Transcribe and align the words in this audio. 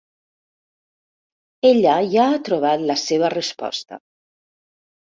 Ella 1.73 1.95
ja 2.15 2.27
ha 2.31 2.41
trobat 2.49 2.89
la 2.89 2.99
seva 3.05 3.33
resposta. 3.39 4.05